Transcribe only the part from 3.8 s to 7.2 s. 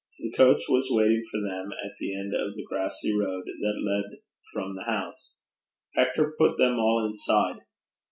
led from the house. Hector put them all